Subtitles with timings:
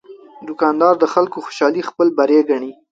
[0.47, 2.71] دوکاندار د خلکو خوشالي خپل بری ګڼي.